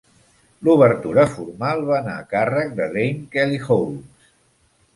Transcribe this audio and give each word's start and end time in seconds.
L'obertura 0.67 1.25
formal 1.33 1.85
va 1.91 1.93
anar 1.99 2.17
a 2.21 2.25
càrrec 2.33 2.73
de 2.81 2.89
Dame 2.97 3.31
Kelly 3.37 3.63
Holmes. 3.69 4.29